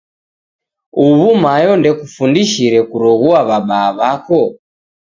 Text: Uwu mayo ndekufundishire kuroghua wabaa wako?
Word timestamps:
Uwu 1.05 1.29
mayo 1.43 1.71
ndekufundishire 1.79 2.79
kuroghua 2.89 3.39
wabaa 3.49 3.89
wako? 3.99 4.41